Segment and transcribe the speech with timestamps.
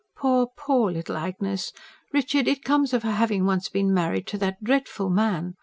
[0.17, 1.73] "Poor, poor little Agnes!
[2.11, 5.53] Richard, it comes of her having once been married to that dreadful man.